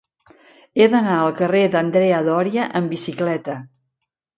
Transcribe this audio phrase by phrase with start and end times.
[0.83, 3.65] He d'anar al carrer d'Andrea Doria amb bicicleta.